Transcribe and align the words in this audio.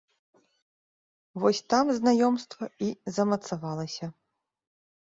Вось 1.43 1.61
там 1.75 1.85
знаёмства 1.99 2.65
і 2.89 2.91
замацавалася. 3.19 4.05